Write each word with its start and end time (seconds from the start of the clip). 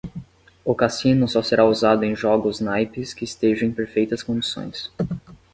O 0.65 0.73
cassino 0.73 1.27
só 1.27 1.43
será 1.43 1.63
usado 1.63 2.03
em 2.03 2.15
jogos 2.15 2.59
naipes 2.59 3.13
que 3.13 3.23
estejam 3.23 3.69
em 3.69 3.71
perfeitas 3.71 4.23
condições. 4.23 4.91